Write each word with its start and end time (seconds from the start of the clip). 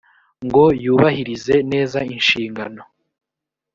ngo 0.45 0.63
yubahirize 0.83 1.55
neza 1.71 1.99
inshingano 2.15 2.81